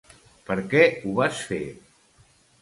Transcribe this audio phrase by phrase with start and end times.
[0.47, 1.61] Per què ho vas fer?